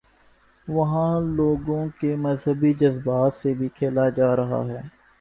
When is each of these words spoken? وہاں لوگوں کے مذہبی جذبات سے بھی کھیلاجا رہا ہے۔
وہاں 0.67 1.21
لوگوں 1.21 1.85
کے 1.99 2.15
مذہبی 2.15 2.73
جذبات 2.73 3.33
سے 3.33 3.53
بھی 3.53 3.67
کھیلاجا 3.69 4.35
رہا 4.35 4.63
ہے۔ 4.67 4.81